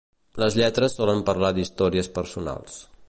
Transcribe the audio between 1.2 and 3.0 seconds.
parlar d'històries personals.